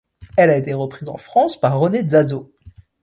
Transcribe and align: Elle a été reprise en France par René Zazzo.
Elle 0.35 0.49
a 0.49 0.57
été 0.57 0.73
reprise 0.73 1.09
en 1.09 1.17
France 1.17 1.59
par 1.61 1.77
René 1.79 2.09
Zazzo. 2.09 2.51